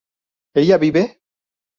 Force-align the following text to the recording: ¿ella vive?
¿ella 0.55 0.79
vive? 0.79 1.03